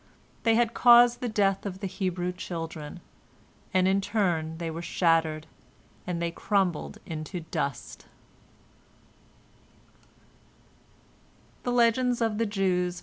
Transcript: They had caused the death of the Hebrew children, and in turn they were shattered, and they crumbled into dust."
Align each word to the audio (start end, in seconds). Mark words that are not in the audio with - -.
They 0.41 0.55
had 0.55 0.73
caused 0.73 1.19
the 1.21 1.29
death 1.29 1.63
of 1.63 1.79
the 1.79 1.85
Hebrew 1.85 2.31
children, 2.31 3.01
and 3.71 3.87
in 3.87 4.01
turn 4.01 4.57
they 4.57 4.71
were 4.71 4.81
shattered, 4.81 5.45
and 6.07 6.19
they 6.19 6.31
crumbled 6.31 6.97
into 7.05 7.41
dust." 7.41 8.07